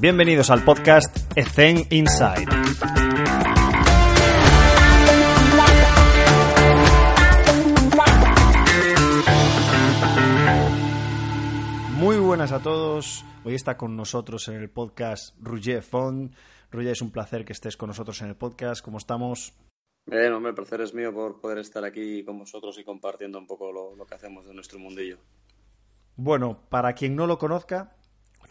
[0.00, 2.46] Bienvenidos al podcast Ethen Inside.
[11.94, 13.24] Muy buenas a todos.
[13.44, 16.34] Hoy está con nosotros en el podcast Roger Font.
[16.70, 18.84] Roger, es un placer que estés con nosotros en el podcast.
[18.84, 19.52] ¿Cómo estamos?
[20.06, 23.46] Bien, hombre, el placer es mío por poder estar aquí con vosotros y compartiendo un
[23.46, 25.18] poco lo, lo que hacemos de nuestro mundillo.
[26.16, 27.94] Bueno, para quien no lo conozca,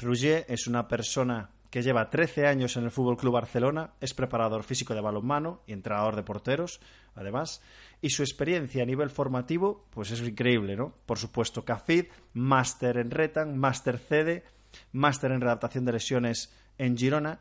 [0.02, 4.64] Rouget es una persona que lleva 13 años en el Fútbol Club Barcelona, es preparador
[4.64, 6.82] físico de balonmano y entrenador de porteros,
[7.16, 7.62] además,
[8.02, 10.94] y su experiencia a nivel formativo, pues es increíble, ¿no?
[11.06, 14.44] Por supuesto, CAFID, máster en Retan, máster CD,
[14.92, 17.40] máster en readaptación de lesiones en Girona,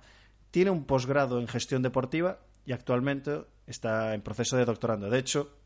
[0.52, 5.10] tiene un posgrado en gestión deportiva y actualmente está en proceso de doctorando.
[5.10, 5.56] De hecho,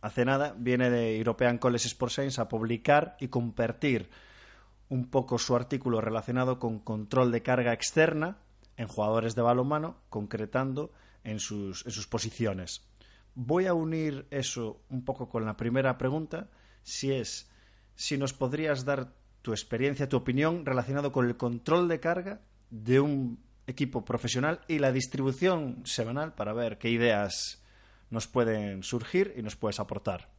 [0.00, 4.10] hace nada viene de European College Sports Science a publicar y compartir
[4.92, 8.36] un poco su artículo relacionado con control de carga externa
[8.76, 10.92] en jugadores de balonmano, concretando
[11.24, 12.82] en sus, en sus posiciones.
[13.34, 16.50] Voy a unir eso un poco con la primera pregunta,
[16.82, 17.50] si es
[17.94, 23.00] si nos podrías dar tu experiencia, tu opinión relacionado con el control de carga de
[23.00, 27.62] un equipo profesional y la distribución semanal para ver qué ideas
[28.10, 30.31] nos pueden surgir y nos puedes aportar.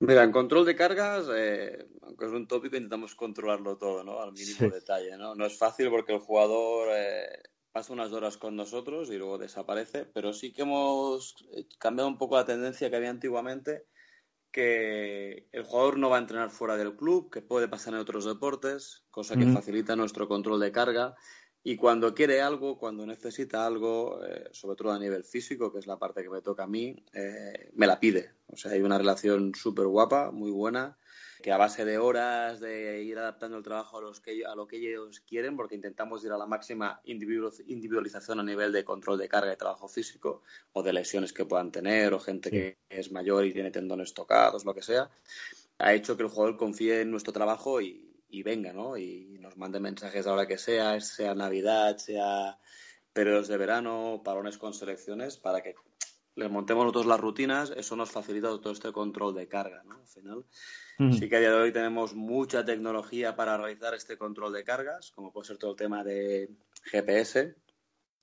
[0.00, 4.20] Mira, en control de cargas, eh, aunque es un tópico, intentamos controlarlo todo, ¿no?
[4.20, 4.70] Al mínimo sí.
[4.70, 5.34] detalle, ¿no?
[5.34, 10.06] No es fácil porque el jugador eh, pasa unas horas con nosotros y luego desaparece,
[10.06, 11.36] pero sí que hemos
[11.78, 13.84] cambiado un poco la tendencia que había antiguamente,
[14.50, 18.24] que el jugador no va a entrenar fuera del club, que puede pasar en otros
[18.24, 19.54] deportes, cosa que mm.
[19.54, 21.14] facilita nuestro control de carga.
[21.62, 25.86] Y cuando quiere algo, cuando necesita algo, eh, sobre todo a nivel físico, que es
[25.86, 28.32] la parte que me toca a mí, eh, me la pide.
[28.46, 30.96] O sea, hay una relación súper guapa, muy buena,
[31.42, 34.66] que a base de horas, de ir adaptando el trabajo a, los que, a lo
[34.66, 39.28] que ellos quieren, porque intentamos ir a la máxima individualización a nivel de control de
[39.28, 42.56] carga de trabajo físico, o de lesiones que puedan tener, o gente sí.
[42.56, 45.10] que es mayor y tiene tendones tocados, lo que sea,
[45.76, 48.96] ha hecho que el jugador confíe en nuestro trabajo y, y venga, ¿no?
[48.96, 52.58] Y nos mande mensajes a la hora que sea, sea Navidad, sea
[53.12, 55.74] periodos de verano, parones con selecciones, para que
[56.36, 59.98] le montemos nosotros las rutinas, eso nos facilita todo este control de carga, ¿no?
[60.00, 60.44] Al final,
[60.98, 61.12] mm.
[61.12, 65.10] sí que a día de hoy tenemos mucha tecnología para realizar este control de cargas,
[65.10, 66.48] como puede ser todo el tema de
[66.84, 67.56] GPS,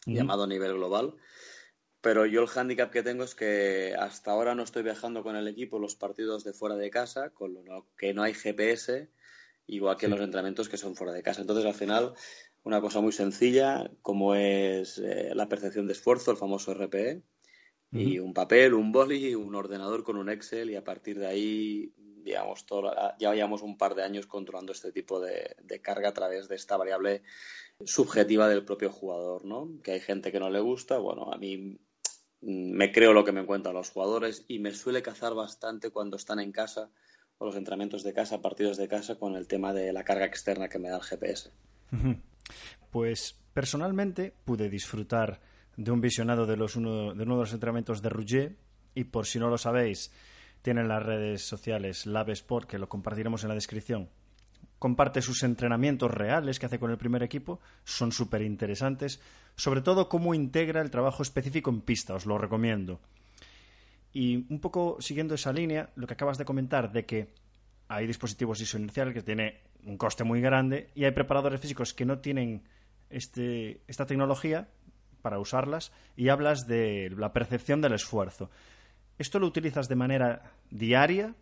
[0.05, 0.13] mm.
[0.13, 1.15] llamado a nivel global.
[1.99, 5.47] Pero yo el hándicap que tengo es que hasta ahora no estoy viajando con el
[5.47, 9.09] equipo los partidos de fuera de casa, con lo que no hay GPS,
[9.67, 10.11] igual que sí.
[10.11, 11.41] los entrenamientos que son fuera de casa.
[11.41, 12.13] Entonces, al final,
[12.63, 17.15] una cosa muy sencilla, como es eh, la percepción de esfuerzo, el famoso RPE,
[17.91, 18.01] uh -huh.
[18.01, 21.93] y un papel, un boli, un ordenador con un Excel, y a partir de ahí,
[21.97, 26.13] digamos, todo, ya llevamos un par de años controlando este tipo de, de, carga a
[26.13, 27.21] través de esta variable
[27.85, 29.79] subjetiva del propio jugador, ¿no?
[29.83, 31.79] Que hay gente que no le gusta, bueno, a mí
[32.41, 36.39] me creo lo que me cuentan los jugadores y me suele cazar bastante cuando están
[36.39, 36.91] en casa
[37.37, 40.69] o los entrenamientos de casa, partidos de casa, con el tema de la carga externa
[40.69, 41.51] que me da el GPS.
[42.91, 45.39] Pues personalmente pude disfrutar
[45.75, 48.57] de un visionado de, los uno, de uno de los entrenamientos de Rouget
[48.95, 50.11] y por si no lo sabéis,
[50.63, 54.09] tienen las redes sociales Lab Sport, que lo compartiremos en la descripción.
[54.79, 59.19] Comparte sus entrenamientos reales que hace con el primer equipo, son súper interesantes,
[59.55, 62.99] sobre todo cómo integra el trabajo específico en pista, os lo recomiendo.
[64.19, 67.27] Y un poco siguiendo esa línea, lo que acabas de comentar de que
[67.87, 72.17] hay dispositivos isoinerciales que tiene un coste muy grande y hay preparadores físicos que no
[72.17, 72.63] tienen
[73.11, 74.69] este, esta tecnología
[75.21, 78.49] para usarlas y hablas de la percepción del esfuerzo.
[79.19, 81.35] ¿Esto lo utilizas de manera diaria?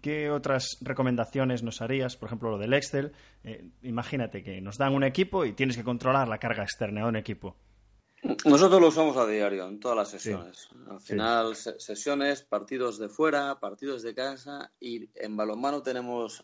[0.00, 2.16] ¿Qué otras recomendaciones nos harías?
[2.16, 3.10] Por ejemplo, lo del Excel.
[3.42, 7.08] Eh, imagínate que nos dan un equipo y tienes que controlar la carga externa de
[7.08, 7.56] un equipo.
[8.44, 10.68] Nosotros lo usamos a diario, en todas las sesiones.
[10.70, 11.70] Sí, Al final, sí.
[11.78, 16.42] sesiones, partidos de fuera, partidos de casa y en balonmano tenemos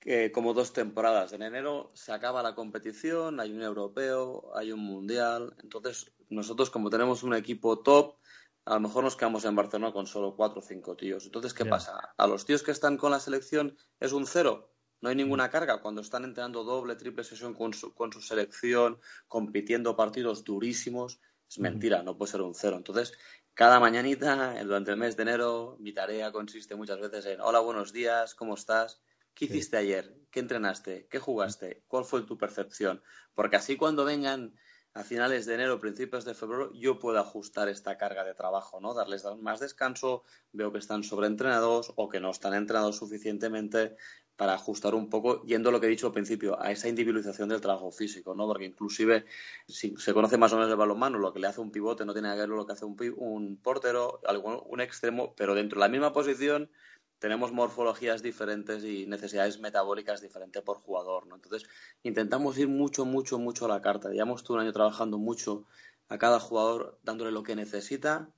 [0.00, 1.32] que como dos temporadas.
[1.32, 5.54] En enero se acaba la competición, hay un europeo, hay un mundial.
[5.62, 8.16] Entonces, nosotros como tenemos un equipo top,
[8.64, 11.26] a lo mejor nos quedamos en Barcelona con solo cuatro o cinco tíos.
[11.26, 11.70] Entonces, ¿qué yeah.
[11.70, 12.14] pasa?
[12.16, 14.70] A los tíos que están con la selección es un cero.
[15.00, 18.98] No hay ninguna carga cuando están entrenando doble, triple sesión con su, con su selección,
[19.28, 21.20] compitiendo partidos durísimos.
[21.48, 22.76] Es mentira, no puede ser un cero.
[22.76, 23.16] Entonces,
[23.54, 27.92] cada mañanita, durante el mes de enero, mi tarea consiste muchas veces en hola, buenos
[27.92, 29.00] días, ¿cómo estás?
[29.34, 29.84] ¿Qué hiciste sí.
[29.84, 30.16] ayer?
[30.30, 31.06] ¿Qué entrenaste?
[31.08, 31.84] ¿Qué jugaste?
[31.86, 33.02] ¿Cuál fue tu percepción?
[33.34, 34.54] Porque así cuando vengan
[34.98, 38.94] a finales de enero, principios de febrero, yo puedo ajustar esta carga de trabajo, ¿no?
[38.94, 43.94] Darles más descanso, veo que están sobreentrenados o que no están entrenados suficientemente
[44.34, 47.48] para ajustar un poco, yendo a lo que he dicho al principio, a esa individualización
[47.48, 48.48] del trabajo físico, ¿no?
[48.48, 49.24] Porque inclusive,
[49.68, 52.12] si se conoce más o menos el balonmano, lo que le hace un pivote no
[52.12, 54.20] tiene que ver lo que hace un, un portero,
[54.66, 56.72] un extremo, pero dentro de la misma posición
[57.18, 61.36] tenemos morfologías diferentes y necesidades metabólicas diferentes por jugador, ¿no?
[61.36, 61.68] Entonces,
[62.02, 64.10] intentamos ir mucho, mucho, mucho a la carta.
[64.10, 65.64] Llevamos todo un año trabajando mucho
[66.08, 68.30] a cada jugador, dándole lo que necesita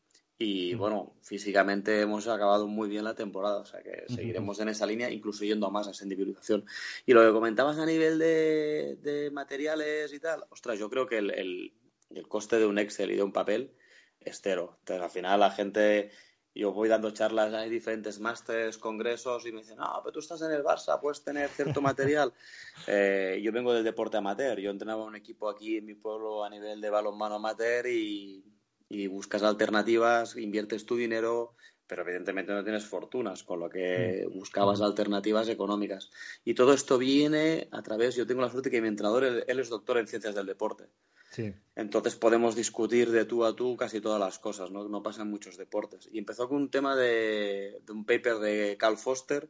[0.43, 4.87] y, bueno, físicamente hemos acabado muy bien la temporada, o sea que seguiremos en esa
[4.87, 6.65] línea, incluso yendo a más a esa individualización.
[7.05, 11.31] Y lo que comentabas a nivel de, materiales y tal, ostras, yo creo que el,
[11.31, 13.75] el, coste de un Excel y de un papel
[14.19, 14.77] es cero.
[14.79, 16.11] Entonces, al final la gente
[16.55, 20.43] yo voy dando charlas, hay diferentes másteres, congresos y me dicen, ah, pero tú estás
[20.43, 22.33] en el Barça, puedes tener cierto material.
[22.87, 26.49] Eh, yo vengo del deporte amateur, yo entrenaba un equipo aquí en mi pueblo a
[26.49, 28.43] nivel de balonmano amateur y,
[28.89, 31.57] y buscas alternativas, inviertes tu dinero,
[31.87, 34.39] pero evidentemente no tienes fortunas, con lo que mm.
[34.39, 36.11] buscabas alternativas económicas.
[36.45, 39.69] Y todo esto viene a través, yo tengo la suerte que mi entrenador, él es
[39.69, 40.89] doctor en ciencias del deporte.
[41.77, 44.89] Entonces podemos discutir de tú a tú casi todas las cosas, ¿no?
[44.89, 46.09] No pasa en muchos deportes.
[46.13, 49.49] Y empezó con un tema de, un paper de Carl Foster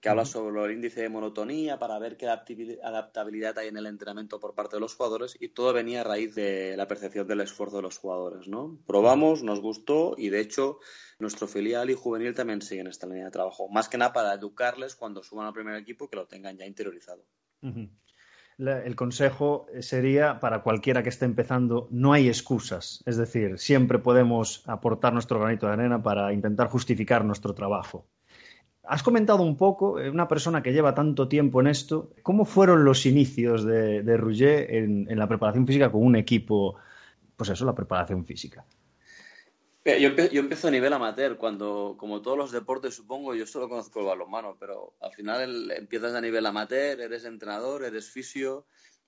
[0.00, 4.38] que habla sobre el índice de monotonía para ver qué adaptabilidad hay en el entrenamiento
[4.38, 7.78] por parte de los jugadores y todo venía a raíz de la percepción del esfuerzo
[7.78, 8.78] de los jugadores, ¿no?
[8.86, 10.78] Probamos, nos gustó y de hecho
[11.18, 13.68] nuestro filial y juvenil también siguen esta línea de trabajo.
[13.68, 17.24] Más que nada para educarles cuando suban al primer equipo que lo tengan ya interiorizado
[18.58, 23.02] el consejo sería para cualquiera que esté empezando, no hay excusas.
[23.06, 28.06] Es decir, siempre podemos aportar nuestro granito de arena para intentar justificar nuestro trabajo.
[28.82, 32.84] Has comentado un poco, eh, una persona que lleva tanto tiempo en esto, ¿cómo fueron
[32.84, 36.76] los inicios de, de en la preparación física con un equipo?
[37.36, 38.64] Pues eso, la preparación física.
[39.96, 44.06] Yo, empiezo a nivel amateur, cuando, como todos los deportes, supongo, yo solo conozco el
[44.06, 48.66] balonmano, pero al final empiezas a nivel amateur, eres entrenador, eres fisio,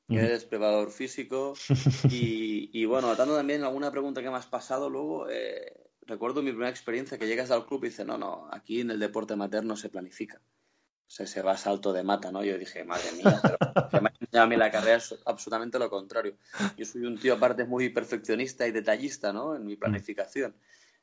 [0.09, 1.55] eres preparador físico.
[2.11, 6.71] Y, bueno, atando también alguna pregunta que me has pasado luego, eh, recuerdo mi primera
[6.71, 9.77] experiencia que llegas al club y dices, no, no, aquí en el deporte amateur no
[9.77, 10.41] se planifica.
[11.06, 12.44] Se, se va a salto de mata, ¿no?
[12.44, 13.59] Yo dije, madre mía, pero
[14.32, 16.37] a mí la carrera es absolutamente lo contrario.
[16.77, 19.56] Yo soy un tío aparte muy perfeccionista y detallista, ¿no?
[19.56, 20.55] En mi planificación.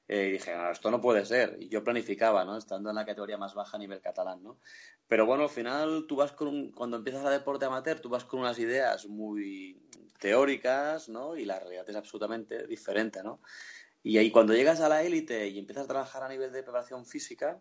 [0.07, 1.57] Eh, y dije, esto no puede ser.
[1.59, 2.57] Y yo planificaba, ¿no?
[2.57, 4.59] Estando en la categoría más baja a nivel catalán, ¿no?
[5.07, 8.39] Pero bueno, al final tú vas con, cuando empiezas a deporte amateur, tú vas con
[8.39, 9.81] unas ideas muy
[10.19, 11.35] teóricas, ¿no?
[11.35, 13.41] Y la realidad es absolutamente diferente, ¿no?
[14.03, 17.05] Y ahí cuando llegas a la élite y empiezas a trabajar a nivel de preparación
[17.05, 17.59] física,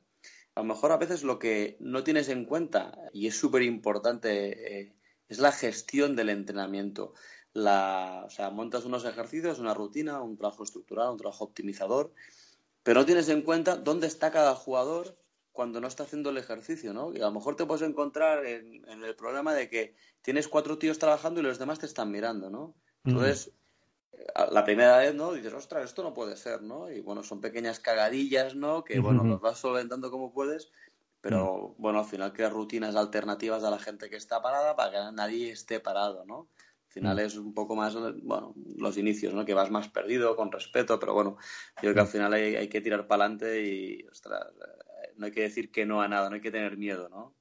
[0.54, 4.80] a lo mejor a veces lo que no tienes en cuenta, y es súper importante,
[4.80, 4.95] eh,
[5.28, 7.14] es la gestión del entrenamiento.
[7.52, 12.12] La, o sea, montas unos ejercicios, una rutina, un trabajo estructural, un trabajo optimizador,
[12.82, 15.18] pero no tienes en cuenta dónde está cada jugador
[15.52, 17.12] cuando no está haciendo el ejercicio, ¿no?
[17.14, 20.98] Y a lo mejor te puedes encontrar en, el problema de que tienes cuatro tíos
[20.98, 22.74] trabajando y los demás te están mirando, ¿no?
[23.04, 23.52] Entonces,
[24.50, 25.32] la primera vez, ¿no?
[25.32, 26.90] Dices, ostras, esto no puede ser, ¿no?
[26.90, 28.84] Y bueno, son pequeñas cagadillas, ¿no?
[28.84, 30.70] Que, bueno, los vas solventando como puedes,
[31.26, 35.12] pero bueno, al final creas rutinas alternativas a la gente que está parada para que
[35.12, 36.50] nadie esté parado, ¿no?
[36.86, 39.44] Al final es un poco más, bueno, los inicios, ¿no?
[39.44, 42.68] Que vas más perdido, con respeto, pero bueno, yo creo que al final hay, hay
[42.68, 46.28] que tirar para adelante y, ostras, eh, no hay que decir que no a nada,
[46.28, 47.34] no hay que tener miedo, ¿no?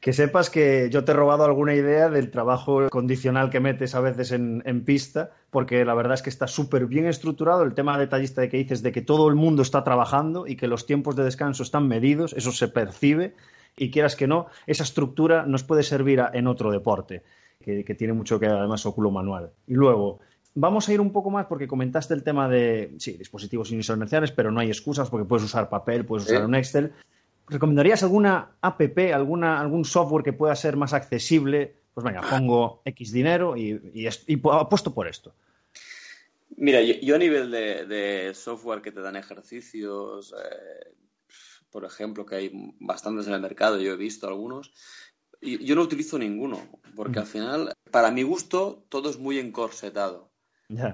[0.00, 4.00] Que sepas que yo te he robado alguna idea del trabajo condicional que metes a
[4.00, 8.42] veces en, pista, porque la verdad es que está súper bien estructurado el tema detallista
[8.42, 11.24] de que dices de que todo el mundo está trabajando y que los tiempos de
[11.24, 13.34] descanso están medidos, eso se percibe
[13.76, 17.22] y quieras que no, esa estructura nos puede servir en otro deporte,
[17.60, 19.50] que, tiene mucho que además oculo manual.
[19.66, 20.20] Y luego,
[20.54, 24.50] vamos a ir un poco más porque comentaste el tema de, sí, dispositivos inerciales, pero
[24.50, 26.92] no hay excusas porque puedes usar papel, puedes usar un Excel.
[27.48, 28.80] ¿Recomendarías alguna app,
[29.14, 31.76] alguna, algún software que pueda ser más accesible?
[31.94, 33.80] Pues venga, pongo X dinero y,
[34.52, 35.34] apuesto por esto.
[36.56, 40.92] Mira, yo, a nivel de, software que te dan ejercicios, eh,
[41.70, 42.50] por ejemplo, que hay
[42.80, 44.72] bastantes en el mercado, yo he visto algunos,
[45.40, 50.30] yo no utilizo ninguno, porque al final, para mi gusto, todo es muy encorsetado.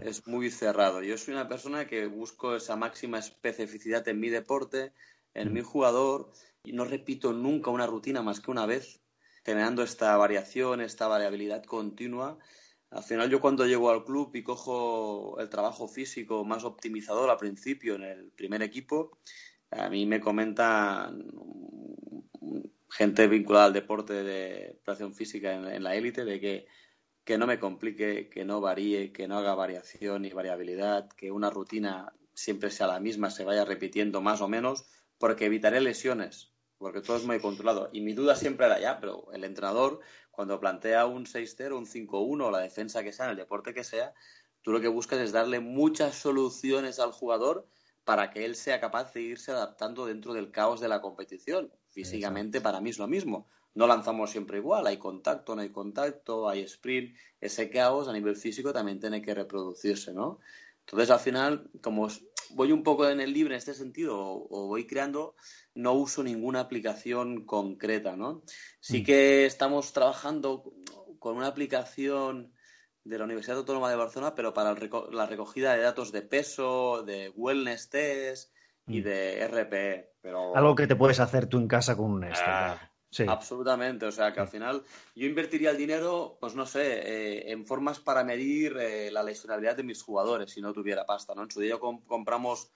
[0.02, 1.02] Es muy cerrado.
[1.02, 4.92] Yo soy una persona que busco esa máxima especificidad en mi deporte,
[5.34, 6.30] en mi jugador
[6.64, 9.00] y no repito nunca una rutina más que una vez,
[9.44, 12.38] generando esta variación, esta variabilidad continua.
[12.90, 17.38] Al final yo cuando llego al club y cojo el trabajo físico más optimizador al
[17.38, 19.18] principio en el primer equipo,
[19.70, 21.26] a mí me comentan
[22.90, 26.66] gente vinculada al deporte de preparación física en, la élite de que
[27.24, 31.50] que no me complique, que no varíe, que no haga variación ni variabilidad, que una
[31.50, 34.86] rutina siempre sea la misma, se vaya repitiendo más o menos,
[35.22, 37.90] porque evitaré lesiones, porque todo es muy controlado.
[37.92, 40.00] Y mi duda siempre era ya, pero el entrenador,
[40.32, 43.84] cuando plantea un 6-0, un 5-1 o la defensa que sea, en el deporte que
[43.84, 44.14] sea,
[44.62, 47.68] tú lo que buscas es darle muchas soluciones al jugador
[48.02, 51.72] para que él sea capaz de irse adaptando dentro del caos de la competición.
[51.90, 53.46] Físicamente para mí es lo mismo.
[53.74, 57.16] No lanzamos siempre igual, hay contacto, no hay contacto, hay sprint.
[57.40, 60.40] Ese caos a nivel físico también tiene que reproducirse, ¿no?
[60.80, 62.08] Entonces, al final, como
[62.54, 65.34] voy un poco en el libre en este sentido o, voy creando,
[65.74, 68.42] no uso ninguna aplicación concreta, ¿no?
[68.80, 69.04] Sí mm.
[69.04, 70.72] que estamos trabajando
[71.18, 72.52] con una aplicación
[73.04, 74.74] de la Universidad Autónoma de Barcelona, pero para
[75.10, 78.52] la recogida de datos de peso, de wellness test
[78.86, 79.04] y mm.
[79.04, 80.12] de RPE.
[80.20, 80.56] Pero...
[80.56, 82.24] Algo que te puedes hacer tú en casa con un
[83.26, 84.82] Absolutamente, o sea que al final
[85.14, 89.76] yo invertiría el dinero, pues no sé, eh, en formas para medir eh, la lesionabilidad
[89.76, 91.42] de mis jugadores si no tuviera pasta, ¿no?
[91.42, 92.72] En su día compramos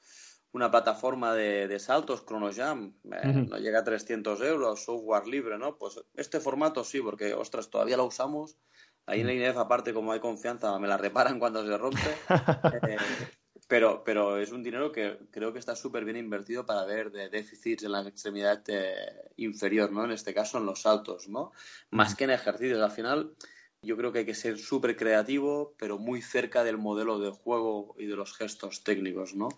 [0.52, 5.76] una plataforma de, saltos, ChronoJam, eh, no llega a 300 euros, software libre, ¿no?
[5.76, 8.58] Pues este formato sí, porque, ostras, todavía lo usamos.
[9.06, 12.00] Ahí en la INEF, aparte, como hay confianza, me la reparan cuando se rompe.
[13.68, 17.28] Pero, pero es un dinero que creo que está súper bien invertido para ver de
[17.28, 20.04] déficits en la extremidad eh, inferior, ¿no?
[20.04, 21.52] En este caso, en los saltos, ¿no?
[21.90, 22.80] Más que en ejercicios.
[22.80, 23.34] Al final,
[23.82, 27.96] yo creo que hay que ser súper creativo, pero muy cerca del modelo de juego
[27.98, 29.48] y de los gestos técnicos, ¿no?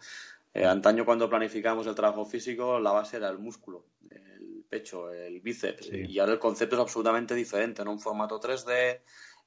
[0.55, 5.41] Eh, antaño, cuando planificamos el trabajo físico, la base era el músculo, el pecho, el
[5.41, 5.91] bíceps.
[5.93, 7.93] Y ahora el concepto es absolutamente diferente, ¿no?
[7.93, 9.01] Un formato 3D,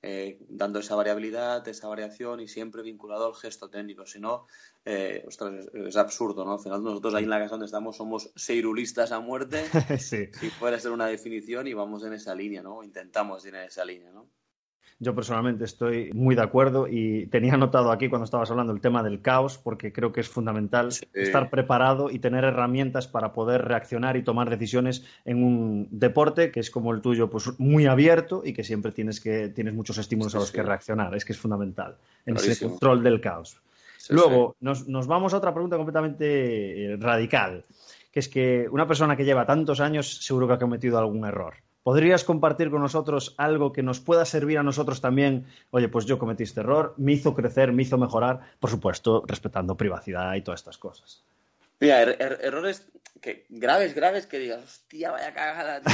[0.03, 4.05] eh, dando esa variabilidad, esa variación y siempre vinculado al gesto técnico.
[4.05, 4.47] Si no,
[4.83, 6.53] eh, es, absurdo, ¿no?
[6.53, 9.63] Al final nosotros ahí en la casa donde estamos somos seirulistas a muerte,
[9.99, 10.29] si
[10.59, 12.83] puede ser una definición y vamos en esa línea, ¿no?
[12.83, 14.27] Intentamos ir en esa línea, ¿no?
[14.99, 19.01] Yo personalmente estoy muy de acuerdo y tenía notado aquí cuando estabas hablando el tema
[19.01, 24.15] del caos, porque creo que es fundamental estar preparado y tener herramientas para poder reaccionar
[24.15, 28.53] y tomar decisiones en un deporte que es como el tuyo, pues muy abierto y
[28.53, 31.15] que siempre tienes que tienes muchos estímulos a los que reaccionar.
[31.15, 31.97] Es que es fundamental
[32.27, 33.59] en ese control del caos.
[34.09, 37.65] Luego nos, nos vamos a otra pregunta completamente eh, radical,
[38.11, 41.55] que es que una persona que lleva tantos años seguro que ha cometido algún error.
[41.83, 45.47] ¿Podrías compartir con nosotros algo que nos pueda servir a nosotros también?
[45.71, 49.75] Oye, pues yo cometí este error, me hizo crecer, me hizo mejorar, por supuesto, respetando
[49.75, 51.23] privacidad y todas estas cosas.
[51.79, 52.87] Mira, er, er, errores
[53.19, 55.93] que graves, graves, que digas, hostia, vaya cagada, tío.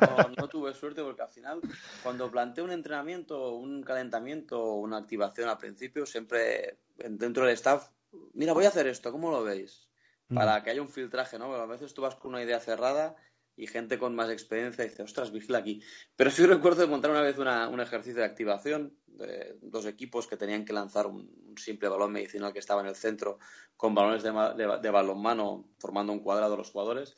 [0.00, 1.60] No, no, tuve suerte porque al final,
[2.02, 7.88] cuando planteo un entrenamiento, un calentamiento, una activación al principio, siempre dentro del staff,
[8.34, 9.88] mira, voy a hacer esto, ¿cómo lo veis?
[10.28, 10.34] Mm.
[10.34, 11.54] Para que haya un filtraje, ¿no?
[11.54, 13.16] a veces tú vas con una idea cerrada
[13.56, 15.82] y gente con más experiencia dice, ostras, vigila aquí.
[16.16, 20.64] Pero sí recuerdo montar una vez un ejercicio de activación de dos equipos que tenían
[20.64, 23.38] que lanzar un, simple balón medicinal que estaba en el centro
[23.76, 27.14] con balones de, de, balonmano formando un cuadrado los jugadores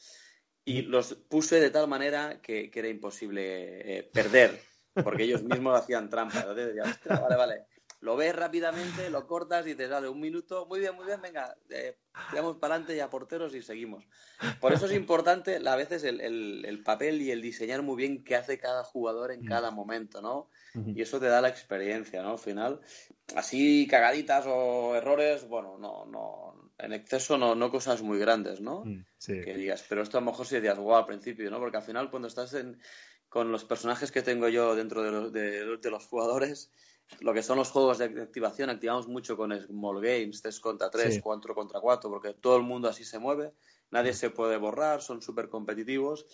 [0.64, 4.60] y los puse de tal manera que, era imposible eh, perder
[5.04, 6.40] porque ellos mismos hacían trampa.
[6.40, 6.74] Entonces
[7.06, 7.66] vale, vale,
[8.04, 10.66] lo ves rápidamente, lo cortas y te sale un minuto.
[10.66, 11.96] Muy bien, muy bien, venga, eh,
[12.28, 14.06] tiramos para adelante y a porteros y seguimos.
[14.60, 18.58] Por eso es importante a veces el, papel y el diseñar muy bien qué hace
[18.58, 19.48] cada jugador en mm.
[19.48, 20.50] cada momento, ¿no?
[20.74, 22.32] Y eso te da la experiencia, ¿no?
[22.32, 22.80] Al final,
[23.36, 28.84] así cagaditas o errores, bueno, no, no, en exceso no, no cosas muy grandes, ¿no?
[28.84, 31.58] Mm, que digas, pero esto a lo mejor sí dirías, wow, al principio, ¿no?
[31.58, 32.78] Porque al final cuando estás en,
[33.34, 36.70] con los personajes que tengo yo dentro de los, de los jugadores,
[37.18, 41.18] lo que son los juegos de activación, activamos mucho con Small Games, 3 contra 3,
[41.20, 43.52] 4 contra 4, porque todo el mundo así se mueve,
[43.90, 46.26] nadie se puede borrar, son súper competitivos,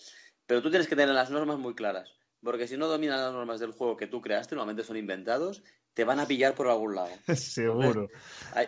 [0.45, 3.59] pero tú tienes que tener las normas muy claras, porque si no dominas las normas
[3.59, 5.63] del juego que tú creaste, normalmente son inventados,
[5.95, 7.09] te van a pillar por algún lado.
[7.35, 8.09] Seguro.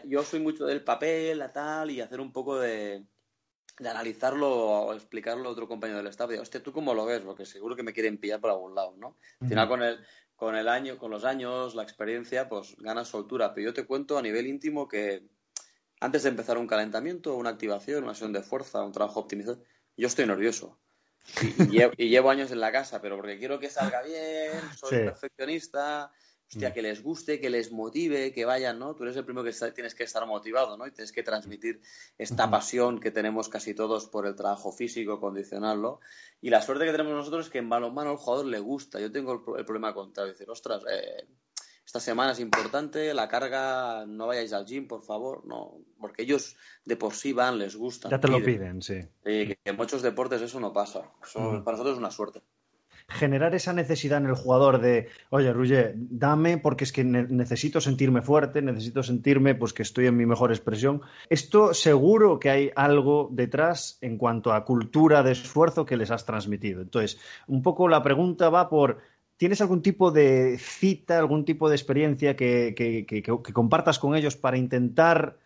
[0.05, 3.05] yo soy mucho del papel, la tal, y hacer un poco de,
[3.79, 6.29] de analizarlo o explicarlo a otro compañero del staff.
[6.29, 7.21] De, hostia, ¿tú cómo lo ves?
[7.21, 9.17] Porque seguro que me quieren pillar por algún lado, ¿no?
[9.39, 9.99] Al final, con el,
[10.35, 13.53] con el año, con los años, la experiencia, pues ganas soltura.
[13.53, 15.27] Pero yo te cuento a nivel íntimo que
[15.99, 19.63] antes de empezar un calentamiento, una activación, una sesión de fuerza, un trabajo optimizado,
[19.95, 20.79] yo estoy nervioso.
[21.97, 26.11] Y, llevo, años en la casa, pero porque quiero que salga bien, soy perfeccionista,
[26.53, 26.73] hostia, mm.
[26.73, 28.95] que les guste, que les motive, que vayan, ¿no?
[28.95, 30.85] Tú eres el primero que tienes que estar motivado, ¿no?
[30.85, 31.81] Y tienes que transmitir
[32.17, 35.99] esta pasión que tenemos casi todos por el trabajo físico, condicionarlo.
[36.41, 38.99] Y la suerte que tenemos nosotros es que en balonmano al jugador le gusta.
[38.99, 41.27] Yo tengo el, problema contrario, decir, ostras, eh,
[41.85, 46.55] esta semana es importante, la carga, no vayáis al gym, por favor, no, porque ellos
[46.85, 48.09] de por sí van, les gusta.
[48.09, 49.01] Ya te lo piden, sí.
[49.25, 51.11] Y que en muchos deportes eso no pasa.
[51.23, 52.41] Eso para nosotros es una suerte.
[53.07, 58.21] Generar esa necesidad en el jugador de, oye, Ruger, dame porque es que necesito sentirme
[58.21, 61.01] fuerte, necesito sentirme pues que estoy en mi mejor expresión.
[61.29, 66.25] Esto seguro que hay algo detrás en cuanto a cultura de esfuerzo que les has
[66.25, 66.81] transmitido.
[66.81, 68.97] Entonces, un poco la pregunta va por
[69.43, 75.37] ¿Tienes algún tipo de cita, algún tipo de experiencia que, compartas con ellos para intentar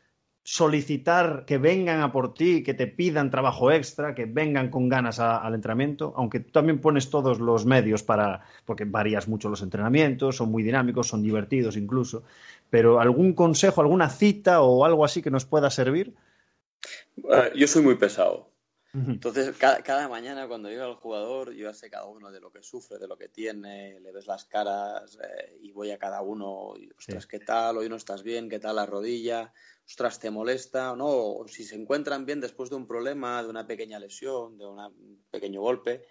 [0.49, 5.19] solicitar que vengan a por ti, que te pidan trabajo extra, que vengan con ganas
[5.19, 10.49] al entrenamiento, aunque también pones todos los medios para, porque varías mucho los entrenamientos, son
[10.49, 12.23] muy dinámicos, son divertidos incluso,
[12.69, 16.13] pero algún consejo, alguna cita o algo así que nos pueda servir?
[17.29, 18.49] Eh, yo soy muy pesado.
[18.93, 22.97] Entonces, cada, mañana cuando llega el jugador, yo sé cada uno de lo que sufre,
[22.97, 26.89] de lo que tiene, le ves las caras eh, y voy a cada uno, y,
[26.97, 27.77] ostras, ¿qué tal?
[27.77, 29.53] Hoy no estás bien, ¿qué tal la rodilla?
[29.85, 30.95] Ostras, ¿te molesta?
[30.95, 31.07] ¿No?
[31.07, 35.23] O si se encuentran bien después de un problema, de una pequeña lesión, de un
[35.29, 36.07] pequeño golpe,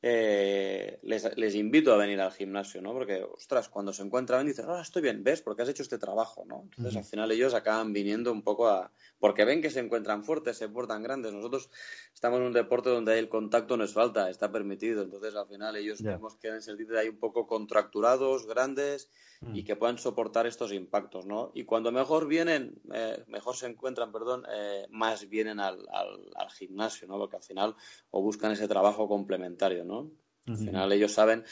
[0.00, 2.92] eh, les, invito a venir al gimnasio, ¿no?
[2.92, 5.42] Porque, ostras, cuando se encuentran dicen, ah, estoy bien, ¿ves?
[5.42, 6.62] Porque has hecho este trabajo, ¿no?
[6.64, 8.92] Entonces, al final ellos acaban viniendo un poco a...
[9.18, 11.32] Porque ven que se encuentran fuertes, se portan grandes.
[11.32, 11.68] Nosotros
[12.14, 15.02] estamos en un deporte donde el contacto no es falta, está permitido.
[15.02, 19.10] Entonces, al final ellos vemos que ahí un poco contracturados, grandes
[19.54, 21.52] y que puedan soportar estos impactos, ¿no?
[21.54, 27.06] Y cuando mejor vienen, eh, mejor se encuentran, perdón, eh, más vienen al, al, gimnasio,
[27.06, 27.18] ¿no?
[27.18, 27.76] Porque al final
[28.10, 30.10] o buscan ese trabajo complementario, ¿no?
[30.46, 31.44] Al final ellos saben,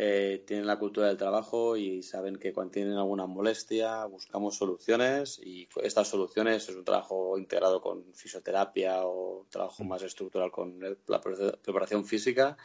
[0.00, 5.40] eh, tienen la cultura del trabajo y saben que cuando tienen alguna molestia buscamos soluciones
[5.42, 11.20] y estas soluciones es un trabajo integrado con fisioterapia o trabajo más estructural con la
[11.20, 12.56] preparación física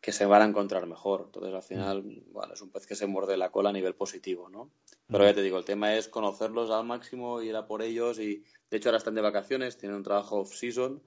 [0.00, 1.22] que se van a encontrar mejor.
[1.26, 4.48] Entonces, al final, bueno, es un pez que se muerde la cola a nivel positivo,
[4.48, 4.70] ¿no?
[5.08, 8.44] Pero ya te digo, el tema es conocerlos al máximo, ir a por ellos y,
[8.70, 11.02] de hecho, ahora están de vacaciones, tienen un trabajo off-season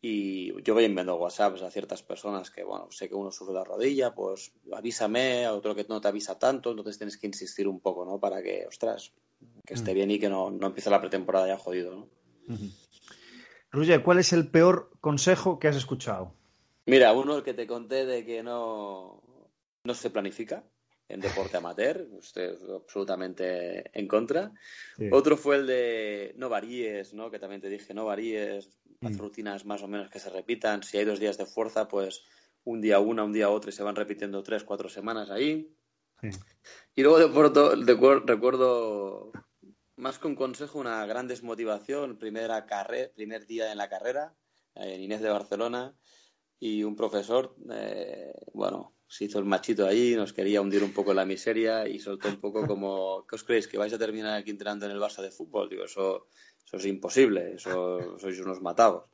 [0.00, 3.64] y yo voy enviando WhatsApps a ciertas personas que, bueno, sé que uno sufre la
[3.64, 7.80] rodilla, pues avísame, a otro que no te avisa tanto, entonces tienes que insistir un
[7.80, 8.20] poco, ¿no?
[8.20, 9.12] Para que, ostras,
[9.64, 12.08] que esté bien y que no, no empiece la pretemporada ya jodido, ¿no?
[12.48, 12.70] Uh
[14.02, 16.32] ¿cuál es el peor consejo que has escuchado?
[16.86, 19.20] Mira, uno el que te conté de que no,
[19.82, 20.64] no se planifica
[21.08, 24.52] en deporte amateur, usted absolutamente en contra.
[25.10, 27.30] Otro fue el de no varíes, ¿no?
[27.30, 28.70] Que también te dije, no varíes,
[29.00, 29.18] las mm.
[29.18, 30.84] rutinas más o menos que se repitan.
[30.84, 32.22] Si hay dos días de fuerza, pues
[32.64, 35.72] un día una, un día otra y se van repitiendo tres, cuatro semanas ahí.
[36.94, 39.32] Y luego de recuerdo
[39.96, 42.18] más que un consejo, una gran desmotivación.
[42.18, 44.34] Primera carrera, primer día en la carrera,
[44.74, 45.96] en Inés de Barcelona
[46.58, 51.10] y un profesor, eh, bueno, se hizo el machito ahí, nos quería hundir un poco
[51.10, 53.68] en la miseria y soltó un poco como, ¿qué os creéis?
[53.68, 55.68] ¿Que vais a terminar aquí entrenando en el Barça de fútbol?
[55.68, 56.28] Digo, eso,
[56.64, 59.04] eso es imposible, eso sois unos matados.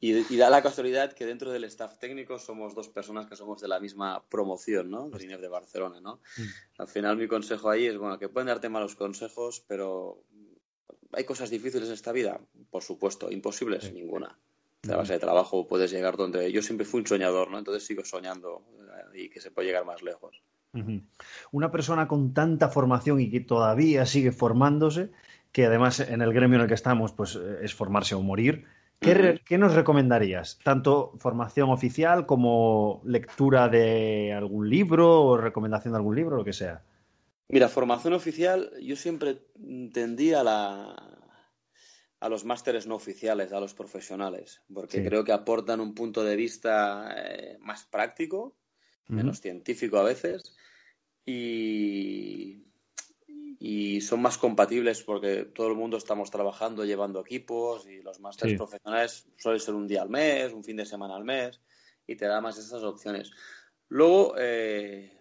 [0.00, 3.66] Y, da la casualidad que dentro del staff técnico somos dos personas que somos de
[3.66, 5.10] la misma promoción, ¿no?
[5.10, 6.20] De de Barcelona, ¿no?
[6.36, 6.82] Mm.
[6.82, 10.22] Al final mi consejo ahí es, bueno, que pueden darte malos consejos, pero
[11.12, 12.40] ¿hay cosas difíciles en esta vida?
[12.70, 14.38] Por supuesto, imposibles, ninguna
[14.88, 17.58] de base de trabajo puedes llegar donde yo siempre fui un soñador, ¿no?
[17.58, 18.62] Entonces sigo soñando
[19.14, 20.42] eh, y que se puede llegar más lejos.
[21.50, 25.10] Una persona con tanta formación y que todavía sigue formándose,
[25.50, 28.64] que además en el gremio en el que estamos, pues eh, es formarse o morir.
[29.00, 30.58] ¿Qué, ¿Qué, nos recomendarías?
[30.64, 36.52] Tanto formación oficial como lectura de algún libro o recomendación de algún libro, lo que
[36.52, 36.82] sea.
[37.48, 39.38] Mira, formación oficial, yo siempre
[39.92, 41.17] tendía la,
[42.20, 46.36] a los másteres no oficiales, a los profesionales, porque creo que aportan un punto de
[46.36, 48.56] vista eh, más práctico,
[49.06, 50.56] menos científico a veces,
[51.24, 52.64] y,
[53.58, 58.56] y, son más compatibles porque todo el mundo estamos trabajando, llevando equipos, y los másteres
[58.56, 61.60] profesionales suelen ser un día al mes, un fin de semana al mes,
[62.06, 63.30] y te da más esas opciones.
[63.88, 65.17] Luego, eh,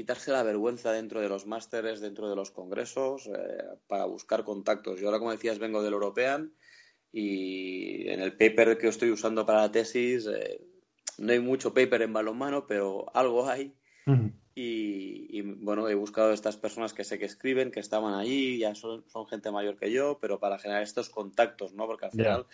[0.00, 4.98] quitarse la vergüenza dentro de los másteres, dentro de los congresos, eh, para buscar contactos.
[4.98, 6.54] Yo ahora, como decías, vengo del European
[7.12, 10.62] y en el paper que estoy usando para la tesis eh,
[11.18, 13.74] no hay mucho paper en balonmano, pero algo hay.
[14.54, 19.04] y, bueno, he buscado estas personas que sé que escriben, que estaban allí, ya son,
[19.28, 21.86] gente mayor que yo, pero para generar estos contactos, ¿no?
[21.86, 22.46] Porque al final,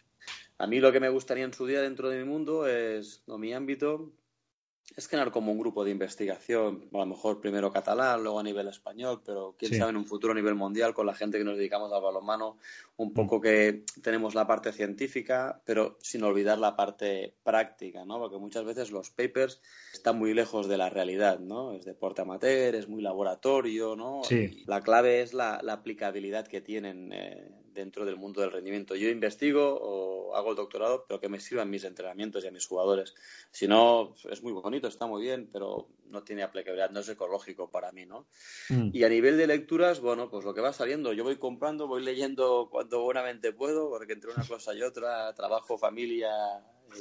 [0.59, 3.39] a mí lo que me gustaría en su día dentro de mi mundo es, no,
[3.39, 4.13] mi ámbito,
[4.95, 8.69] es crear como un grupo de investigación, a lo mejor primero catalán, luego a nivel
[8.69, 11.57] español, pero quién sabe en un futuro a nivel mundial con la gente que nos
[11.57, 12.57] dedicamos al balonmano,
[12.97, 13.41] un poco mm.
[13.43, 18.19] que tenemos la parte científica, pero sin olvidar la parte práctica, ¿no?
[18.19, 19.61] Porque muchas veces los papers
[19.93, 21.73] están muy lejos de la realidad, ¿no?
[21.73, 24.23] Es deporte amateur, es muy laboratorio, ¿no?
[24.67, 27.13] la clave es la, aplicabilidad que tienen.
[27.13, 28.97] Eh, dentro del mundo del rendimiento.
[28.97, 32.67] Yo investigo o hago el doctorado, pero que me sirvan mis entrenamientos y a mis
[32.67, 33.15] jugadores.
[33.53, 37.71] Si no, es muy bonito, está muy bien, pero no tiene aplicabilidad, no es ecológico
[37.71, 38.27] para mí, ¿no?
[38.69, 38.91] Mm.
[38.93, 42.03] Y a nivel de lecturas, bueno, pues lo que va saliendo, yo voy comprando, voy
[42.03, 46.31] leyendo cuando buenamente puedo, porque entre una cosa y otra, trabajo, familia,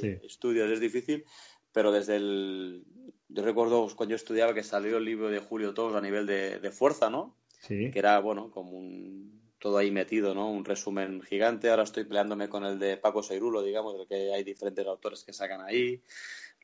[0.01, 1.25] eh, estudios, es difícil,
[1.71, 2.83] pero desde el...
[3.27, 6.59] Yo recuerdo cuando yo estudiaba que salió el libro de Julio Todos a nivel de,
[6.59, 7.35] de fuerza, ¿no?
[7.61, 7.91] Sí.
[7.91, 10.51] Que era, bueno, como un todo ahí metido, ¿no?
[10.51, 11.71] Un resumen gigante.
[11.71, 15.33] Ahora estoy peleándome con el de Paco Seirulo, digamos, de que hay diferentes autores que
[15.33, 16.03] sacan ahí.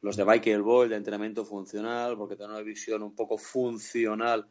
[0.01, 4.47] Los de Boyle, de entrenamiento funcional, porque tengo una visión un poco funcional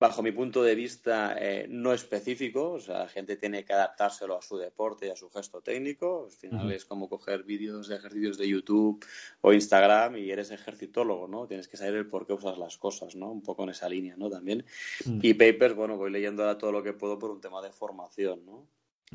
[0.00, 2.72] bajo mi punto de vista, eh, no específico.
[2.72, 6.24] O sea, la gente tiene que adaptárselo a su deporte y a su gesto técnico.
[6.24, 9.04] Al final es como coger vídeos de ejercicios de YouTube
[9.42, 11.46] o Instagram y eres ejercitólogo, ¿no?
[11.46, 13.30] Tienes que saber el por qué usas las cosas, ¿no?
[13.30, 14.30] Un poco en esa línea, ¿no?
[14.30, 14.64] También.
[15.20, 18.46] Y papers, bueno, voy leyendo ahora todo lo que puedo por un tema de formación,
[18.46, 18.66] ¿no?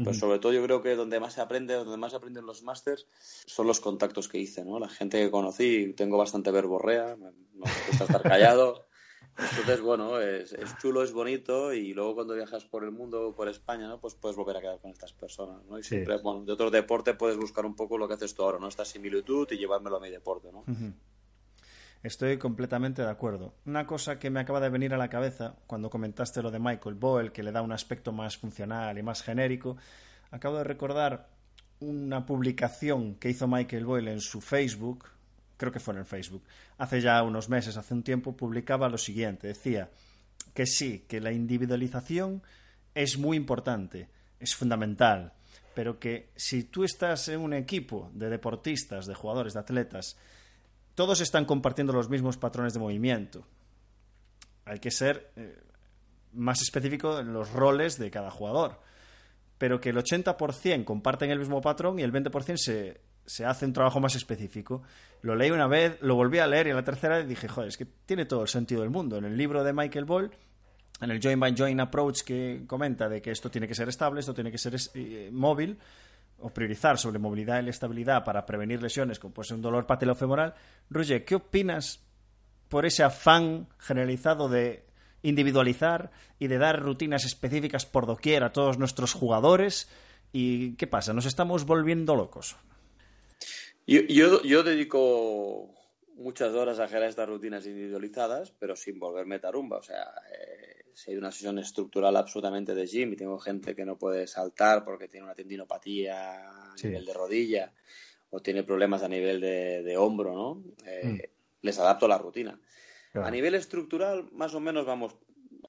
[0.03, 2.63] Pues sobre todo yo creo que donde más se aprende, donde más se aprenden los
[2.63, 3.07] másters,
[3.45, 4.77] son los contactos que hice, ¿no?
[4.77, 8.87] La gente que conocí, tengo bastante verborrea, no me gusta estar callado.
[9.37, 13.87] Entonces, bueno, es, chulo, es bonito y luego cuando viajas por el mundo, por España,
[13.87, 13.99] ¿no?
[13.99, 15.77] Pues puedes volver a quedar con estas personas, ¿no?
[15.77, 18.59] Y siempre, bueno, de otro deporte puedes buscar un poco lo que haces tú ahora,
[18.59, 18.67] ¿no?
[18.67, 20.63] Esta similitud y llevármelo a mi deporte, ¿no?
[22.05, 23.55] Estoy completamente de acuerdo.
[23.65, 26.93] Una cosa que me acaba de venir a la cabeza cuando comentaste lo de Michael
[26.93, 29.75] Boyle, que le da un aspecto más funcional y más genérico,
[30.29, 31.29] acabo de recordar
[31.79, 35.05] una publicación que hizo Michael Boyle en su Facebook,
[35.57, 36.43] creo que fue en el Facebook,
[36.77, 39.47] hace ya unos meses, hace un tiempo, publicaba lo siguiente.
[39.47, 39.89] Decía
[40.53, 42.43] que sí, que la individualización
[42.93, 45.33] es muy importante, es fundamental,
[45.73, 50.17] pero que si tú estás en un equipo de deportistas, de jugadores, de atletas,
[50.95, 53.45] todos están compartiendo los mismos patrones de movimiento.
[54.65, 55.57] Hay que ser eh,
[56.33, 58.81] más específico en los roles de cada jugador.
[59.57, 63.73] Pero que el 80% comparten el mismo patrón y el 20% se, se hace un
[63.73, 64.83] trabajo más específico.
[65.21, 67.77] Lo leí una vez, lo volví a leer y a la tercera dije, joder, es
[67.77, 69.17] que tiene todo el sentido del mundo.
[69.17, 70.31] En el libro de Michael Ball,
[71.01, 74.19] en el Join by Join Approach que comenta de que esto tiene que ser estable,
[74.19, 75.77] esto tiene que ser eh, móvil,
[76.39, 80.53] o priorizar sobre movilidad y estabilidad para prevenir lesiones como puede ser un dolor patelofemoral.
[80.89, 82.01] Roger, ¿qué opinas
[82.69, 84.85] por ese afán generalizado de
[85.21, 89.89] individualizar y de dar rutinas específicas por doquier a todos nuestros jugadores?
[90.31, 91.13] ¿Y qué pasa?
[91.13, 92.57] ¿Nos estamos volviendo locos?
[93.87, 94.01] Yo,
[94.41, 95.69] yo, dedico
[96.15, 99.77] muchas horas a generar estas rutinas individualizadas, pero sin volverme tarumba.
[99.77, 103.85] O sea, eh, si hay una sesión estructural absolutamente de gym y tengo gente que
[103.85, 107.73] no puede saltar porque tiene una tendinopatía a nivel de rodilla
[108.29, 110.63] o tiene problemas a nivel de, hombro, ¿no?
[110.85, 111.19] Eh, mm.
[111.61, 112.59] Les adapto la rutina.
[113.13, 115.15] A nivel estructural, más o menos vamos,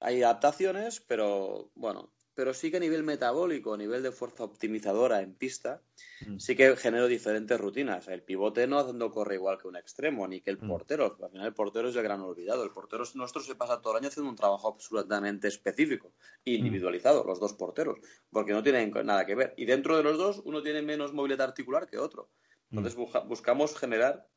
[0.01, 5.23] hay adaptaciones, pero bueno, pero sí que a nivel metabólico, a nivel de fuerza optimizadora
[5.23, 5.81] en pista,
[6.27, 6.37] mm.
[6.37, 8.09] sí que genero diferentes rutinas.
[8.09, 10.69] El pivote no, no corre igual que un extremo, ni que el mm.
[10.69, 11.17] portero.
[11.19, 12.63] Al final el portero es el gran olvidado.
[12.63, 16.13] El portero nuestro se pasa todo el año haciendo un trabajo absolutamente específico,
[16.45, 17.99] individualizado, los dos porteros,
[18.31, 19.55] porque no tienen nada que ver.
[19.57, 22.29] Y dentro de los dos, uno tiene menos movilidad articular que otro.
[22.71, 23.29] Entonces mm.
[23.29, 24.29] buscamos generar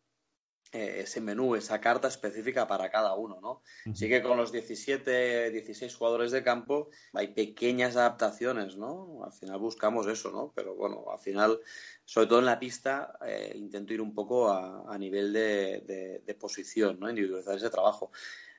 [0.71, 3.63] eh, ese menú, esa carta específica para cada uno, ¿no?
[3.95, 9.23] Sí que con los 17, 16 jugadores de campo hay pequeñas adaptaciones, ¿no?
[9.25, 10.53] Al final buscamos eso, ¿no?
[10.55, 11.59] Pero bueno, al final,
[12.05, 17.09] sobre todo en la pista, eh, intento ir un poco a, nivel de, posición, ¿no?
[17.09, 18.11] Individualizar ese trabajo.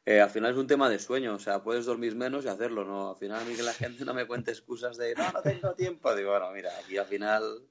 [0.04, 2.84] Eh, al final es un tema de sueño, o sea, puedes dormir menos y hacerlo,
[2.84, 3.10] ¿no?
[3.10, 5.74] Al final a mí que la gente no me cuente excusas de, no, no tengo
[5.74, 6.12] tiempo.
[6.16, 7.68] Digo, bueno, mira, aquí al final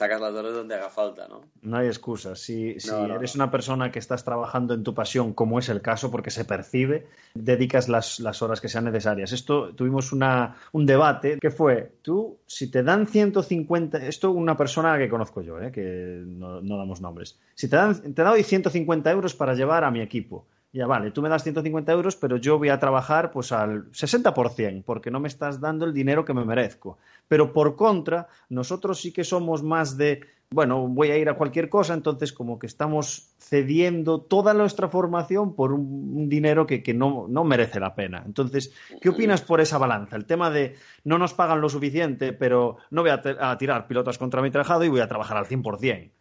[0.00, 1.42] sacas las horas donde haga falta, ¿no?
[1.60, 2.38] No hay excusas.
[2.38, 6.30] Si, eres una persona que estás trabajando en tu pasión, como es el caso, porque
[6.30, 9.32] se percibe, dedicas las, horas que sean necesarias.
[9.32, 14.96] Esto tuvimos una, un debate que fue, tú, si te dan 150, esto una persona
[14.96, 15.70] que conozco yo, ¿eh?
[15.70, 20.00] que no, damos nombres, si te, dan, te doy 150 euros para llevar a mi
[20.00, 23.90] equipo, ya vale, tú me das 150 euros, pero yo voy a trabajar pues al
[23.90, 26.98] 60%, porque no me estás dando el dinero que me merezco.
[27.26, 31.68] Pero por contra, nosotros sí que somos más de, bueno, voy a ir a cualquier
[31.68, 37.80] cosa, entonces como que estamos cediendo toda nuestra formación por un, dinero que, no, merece
[37.80, 38.22] la pena.
[38.24, 40.14] Entonces, ¿qué opinas por esa balanza?
[40.14, 44.18] El tema de no nos pagan lo suficiente, pero no voy a, a tirar pilotas
[44.18, 46.12] contra mi trabajado y voy a trabajar al 100%.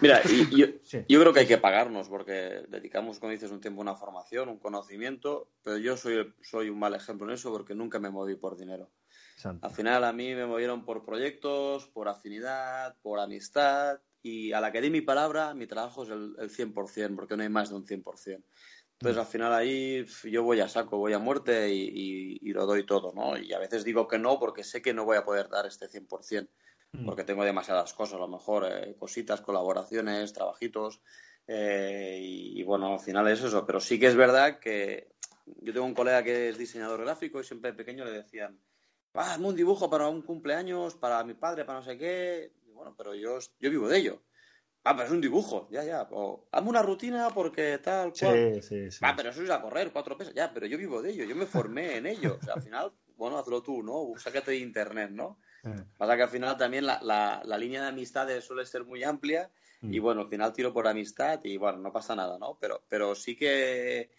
[0.00, 3.94] Mira, yo, creo que hay que pagarnos porque dedicamos, como dices, un tiempo a una
[3.94, 8.10] formación, un conocimiento, pero yo soy, soy un mal ejemplo en eso porque nunca me
[8.10, 8.90] moví por dinero.
[9.60, 14.72] Al final a mí me movieron por proyectos, por afinidad, por amistad y a la
[14.72, 17.76] que di mi palabra, mi trabajo es el, el 100% porque no hay más de
[17.76, 18.42] un 100%.
[18.98, 23.12] Entonces, al final ahí yo voy a saco, voy a muerte y, lo doy todo,
[23.14, 23.36] ¿no?
[23.36, 25.86] Y a veces digo que no porque sé que no voy a poder dar este
[25.86, 26.48] 100%, mm.
[27.04, 31.00] Porque tengo demasiadas cosas, a lo mejor eh, cositas, colaboraciones, trabajitos,
[31.46, 33.64] eh, y, bueno, al final es eso.
[33.66, 35.12] Pero sí que es verdad que
[35.60, 38.58] yo tengo un colega que es diseñador gráfico y siempre de pequeño le decían,
[39.14, 42.52] ah, hazme un dibujo para un cumpleaños, para mi padre, para no sé qué.
[42.72, 44.22] bueno, pero yo, yo vivo de ello.
[44.84, 46.06] Ah, pero es un dibujo, ya, ya.
[46.12, 48.54] O, hazme una rutina porque tal, cual.
[48.54, 48.98] Sí, sí, sí.
[49.02, 50.32] Ah, pero eso es a correr, cuatro pesas.
[50.32, 52.38] Ya, pero yo vivo de ello, yo me formé en ello.
[52.40, 54.12] O sea, al final, bueno, hazlo tú, ¿no?
[54.16, 55.38] Sácate de internet, ¿no?
[55.66, 55.84] Eh.
[55.96, 59.50] Pasa que al final también la, la, la, línea de amistades suele ser muy amplia
[59.82, 60.02] y mm.
[60.02, 62.56] bueno, al final tiro por amistad y bueno, no pasa nada, ¿no?
[62.60, 64.10] Pero, pero sí que,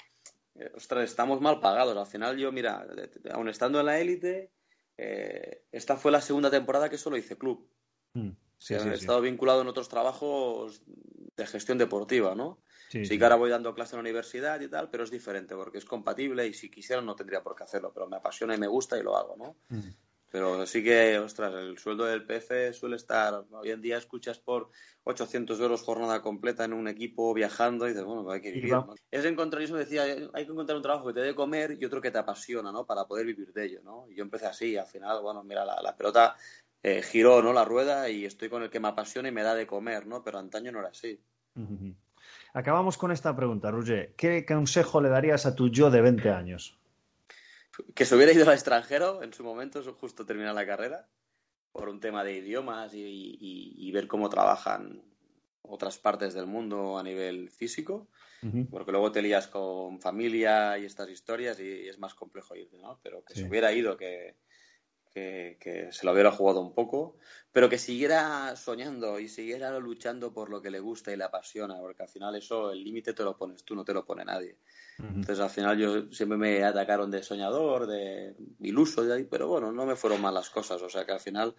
[0.56, 1.96] eh, ostras, estamos mal pagados.
[1.98, 2.86] Al final yo, mira,
[3.32, 4.52] aun estando en la élite,
[4.98, 7.68] eh, esta fue la segunda temporada que solo hice club.
[8.14, 8.32] Mm.
[8.58, 10.82] Sí, he estado vinculado en otros trabajos
[11.36, 12.60] de gestión deportiva, ¿no?
[12.90, 15.78] Sí, que ahora voy dando clase en la universidad y tal, pero es diferente porque
[15.78, 18.68] es compatible y si quisiera no tendría por qué hacerlo, pero me apasiona y me
[18.68, 19.58] gusta y lo hago, ¿no?
[19.70, 19.90] Mm.
[20.30, 24.70] Pero sí que, ostras, el sueldo del PF suele estar, hoy en día escuchas por
[25.06, 28.74] 800 euros jornada completa en un equipo viajando y dices, bueno, pues hay que vivir.
[28.74, 28.94] ¿no?
[29.10, 32.02] Es encontrar, eso decía, hay que encontrar un trabajo que te dé comer y otro
[32.02, 32.86] que te apasiona, ¿no?
[32.86, 34.06] Para poder vivir de ello, ¿no?
[34.10, 36.36] Y yo empecé así, al final, bueno, mira, la, la pelota
[36.84, 37.54] eh, giró ¿no?
[37.54, 40.24] la rueda y estoy con el que me apasiona y me da de comer, ¿no?
[40.24, 41.20] Pero antaño no era así.
[42.54, 44.14] Acabamos con esta pregunta, Roger.
[44.16, 46.78] ¿Qué consejo le darías a tu yo de 20 años?
[47.96, 51.08] Que se hubiera ido al extranjero en su momento, justo terminar la carrera,
[51.72, 55.04] por un tema de idiomas y, ver cómo trabajan
[55.62, 58.08] otras partes del mundo a nivel físico,
[58.72, 63.00] porque luego te lías con familia y estas historias y, es más complejo irte, ¿no?
[63.04, 64.38] Pero que se hubiera ido, que,
[65.14, 67.18] que, se lo hubiera jugado un poco,
[67.52, 71.78] pero que siguiera soñando y siguiera luchando por lo que le gusta y le apasiona,
[71.80, 74.58] porque al final eso, el límite te lo pones tú, no te lo pone nadie.
[75.00, 79.72] Entonces al final yo siempre me atacaron de soñador, de iluso, de ahí, pero bueno,
[79.72, 81.54] no me fueron mal las cosas, o sea que al final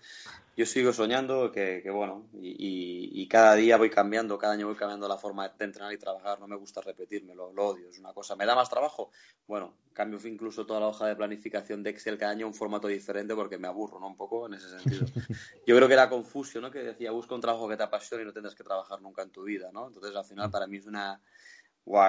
[0.57, 5.19] yo sigo soñando que, bueno, y, cada día voy cambiando, cada año voy cambiando la
[5.19, 8.35] forma de entrenar y trabajar, no me gusta repetirme, lo, lo odio, es una cosa,
[8.35, 9.11] ¿me da más trabajo?
[9.47, 13.35] Bueno, cambio incluso toda la hoja de planificación de Excel cada año un formato diferente
[13.35, 14.07] porque me aburro, ¿no?
[14.07, 15.05] Un poco en ese sentido.
[15.67, 16.71] Yo creo que era Confucio, ¿no?
[16.71, 19.31] Que decía, busca un trabajo que te apasione y no tendrás que trabajar nunca en
[19.31, 19.89] tu vida, ¿no?
[19.89, 21.21] Entonces, al final, para mí es una,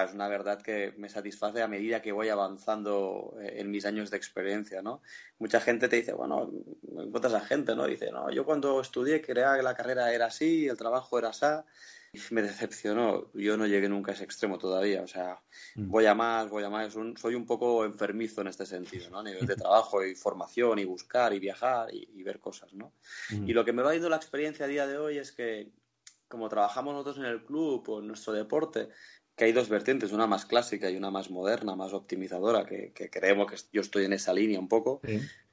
[0.04, 4.10] es una verdad que me satisface a medida que voy avanzando eh, en mis años
[4.10, 5.02] de experiencia, ¿no?
[5.38, 6.50] Mucha gente te dice, bueno,
[6.98, 7.86] encuentras a gente, ¿no?
[7.86, 11.46] Dice, no, yo cuando estudié creía que la carrera era así, el trabajo era así,
[12.12, 13.30] y me decepcionó.
[13.34, 15.40] Yo no llegué nunca a ese extremo todavía, o sea,
[15.76, 15.88] mm.
[15.88, 16.92] voy a más, voy a más.
[16.92, 19.20] soy un poco enfermizo en este sentido, ¿no?
[19.20, 22.92] A nivel de trabajo y formación y buscar y viajar y, ver cosas, ¿no?
[23.30, 23.48] Mm.
[23.48, 25.72] Y lo que me va dando la experiencia a día de hoy es que
[26.30, 28.90] como trabajamos nosotros en el club o en nuestro deporte,
[29.40, 33.50] que hay dos vertientes, una más clásica y una más moderna, más optimizadora, que, creemos
[33.50, 35.00] que yo estoy en esa línea un poco.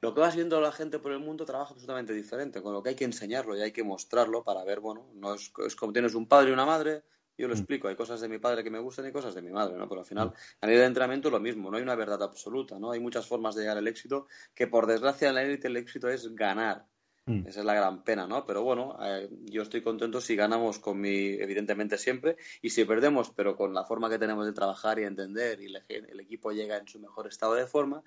[0.01, 2.89] Lo que va siendo la gente por el mundo trabaja absolutamente diferente, con lo que
[2.89, 6.27] hay que enseñarlo y hay que mostrarlo para ver, bueno, no es, como tienes un
[6.27, 7.03] padre y una madre,
[7.37, 7.57] yo lo mm.
[7.57, 9.87] explico, hay cosas de mi padre que me gustan y cosas de mi madre, ¿no?
[9.87, 10.33] Pero al final, mm.
[10.59, 12.91] a nivel de entrenamiento lo mismo, no hay una verdad absoluta, ¿no?
[12.91, 16.09] Hay muchas formas de llegar al éxito, que por desgracia en la élite el éxito
[16.09, 16.85] es ganar,
[17.27, 17.45] Mm.
[17.45, 18.45] Esa es la gran pena, ¿no?
[18.45, 23.31] Pero bueno, eh, yo estoy contento si ganamos con mi, evidentemente siempre, y si perdemos,
[23.35, 26.87] pero con la forma que tenemos de trabajar y entender, y el, equipo llega en
[26.87, 28.01] su mejor estado de forma,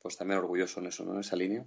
[0.00, 1.14] pues también orgulloso en eso, ¿no?
[1.14, 1.64] En esa línea.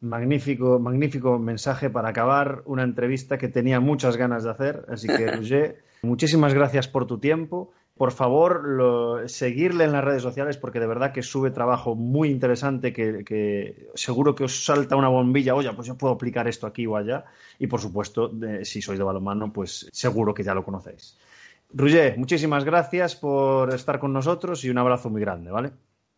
[0.00, 4.84] Magnífico, magnífico mensaje para acabar una entrevista que tenía muchas ganas de hacer.
[4.88, 10.56] Así que, Roger, muchísimas gracias por tu tiempo por favor, seguirle en las redes sociales
[10.56, 15.54] porque de verdad que sube trabajo muy interesante que, seguro que os salta una bombilla,
[15.54, 17.26] oye, pues yo puedo aplicar esto aquí o allá.
[17.58, 18.32] Y por supuesto,
[18.62, 21.18] si sois de balonmano, pues seguro que ya lo conocéis.
[21.74, 25.72] Roger, muchísimas gracias por estar con nosotros y un abrazo muy grande, ¿vale?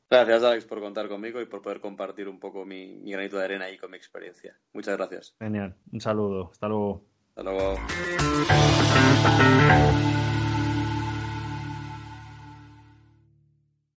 [0.09, 3.45] Gracias, Alex, por contar conmigo y por poder compartir un poco mi, mi granito de
[3.45, 4.57] arena ahí con mi experiencia.
[4.73, 5.35] Muchas gracias.
[5.40, 5.75] Genial.
[5.90, 6.51] Un saludo.
[6.53, 7.03] Hasta luego.
[7.35, 7.75] Hasta luego.